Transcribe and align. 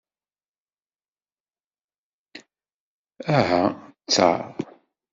Aha, 3.37 3.61
tter! 4.09 4.37